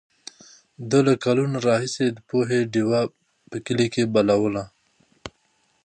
[0.89, 3.01] ده له کلونو راهیسې د پوهې ډېوه
[3.49, 4.63] په کلي کې بلوله.